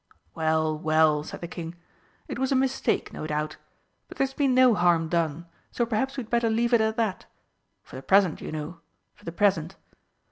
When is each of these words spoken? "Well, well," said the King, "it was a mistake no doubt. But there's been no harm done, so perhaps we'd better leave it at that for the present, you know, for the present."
"Well, 0.33 0.75
well," 0.79 1.23
said 1.23 1.41
the 1.41 1.47
King, 1.47 1.75
"it 2.27 2.39
was 2.39 2.51
a 2.51 2.55
mistake 2.55 3.13
no 3.13 3.27
doubt. 3.27 3.57
But 4.07 4.17
there's 4.17 4.33
been 4.33 4.55
no 4.55 4.73
harm 4.73 5.09
done, 5.09 5.45
so 5.71 5.85
perhaps 5.85 6.17
we'd 6.17 6.27
better 6.27 6.49
leave 6.49 6.73
it 6.73 6.81
at 6.81 6.97
that 6.97 7.27
for 7.83 7.97
the 7.97 8.01
present, 8.01 8.41
you 8.41 8.51
know, 8.51 8.79
for 9.13 9.25
the 9.25 9.31
present." 9.31 9.75